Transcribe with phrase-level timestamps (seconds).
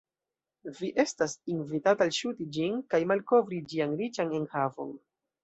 [0.77, 4.93] Vi estas invitata elŝuti ĝin kaj malkovri ĝian riĉan enhavon.